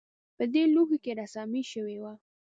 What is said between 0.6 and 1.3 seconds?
لوښو کې